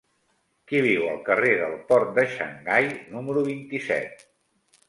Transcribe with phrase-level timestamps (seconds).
[0.71, 4.27] Qui viu al carrer del Port de Xangai número vint-i-set?